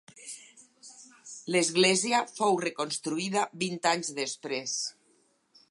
[1.55, 4.77] L'església fou reconstruïda vint anys després.